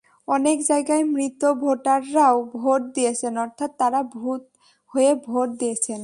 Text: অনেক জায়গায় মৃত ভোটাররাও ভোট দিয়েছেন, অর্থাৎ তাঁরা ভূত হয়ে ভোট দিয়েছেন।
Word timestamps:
অনেক 0.27 0.57
জায়গায় 0.69 1.03
মৃত 1.15 1.41
ভোটাররাও 1.61 2.35
ভোট 2.55 2.81
দিয়েছেন, 2.95 3.33
অর্থাৎ 3.37 3.71
তাঁরা 3.79 4.01
ভূত 4.15 4.41
হয়ে 4.91 5.11
ভোট 5.27 5.49
দিয়েছেন। 5.59 5.99